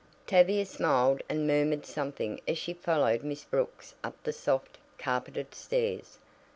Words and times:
Tavia 0.25 0.65
smiled 0.65 1.21
and 1.29 1.45
murmured 1.45 1.85
something 1.85 2.41
as 2.47 2.57
she 2.57 2.73
followed 2.73 3.21
Miss 3.23 3.43
Brooks 3.43 3.93
up 4.03 4.15
the 4.23 4.33
soft, 4.33 4.79
carpeted 4.97 5.53
stairs. 5.53 6.17